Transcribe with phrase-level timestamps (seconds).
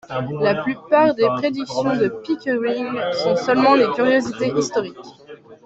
[0.41, 2.87] La plupart des prédictions de Pickering
[3.23, 4.97] sont seulement des curiosités historiques.